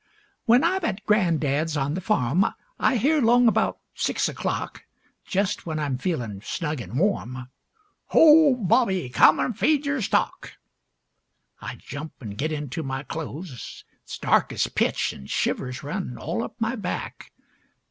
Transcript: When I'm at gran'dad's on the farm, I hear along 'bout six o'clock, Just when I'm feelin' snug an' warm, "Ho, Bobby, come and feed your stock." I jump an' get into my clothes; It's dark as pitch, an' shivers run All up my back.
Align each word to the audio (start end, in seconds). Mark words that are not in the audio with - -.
When 0.45 0.63
I'm 0.63 0.83
at 0.83 1.05
gran'dad's 1.05 1.77
on 1.77 1.93
the 1.93 2.01
farm, 2.01 2.43
I 2.79 2.95
hear 2.97 3.19
along 3.21 3.45
'bout 3.51 3.77
six 3.93 4.27
o'clock, 4.27 4.85
Just 5.27 5.67
when 5.67 5.77
I'm 5.77 5.99
feelin' 5.99 6.41
snug 6.43 6.81
an' 6.81 6.97
warm, 6.97 7.51
"Ho, 8.07 8.55
Bobby, 8.55 9.09
come 9.09 9.39
and 9.39 9.55
feed 9.55 9.85
your 9.85 10.01
stock." 10.01 10.53
I 11.61 11.75
jump 11.75 12.13
an' 12.19 12.31
get 12.31 12.51
into 12.51 12.81
my 12.81 13.03
clothes; 13.03 13.85
It's 14.01 14.17
dark 14.17 14.51
as 14.51 14.65
pitch, 14.65 15.13
an' 15.13 15.27
shivers 15.27 15.83
run 15.83 16.17
All 16.17 16.43
up 16.43 16.55
my 16.59 16.75
back. 16.75 17.31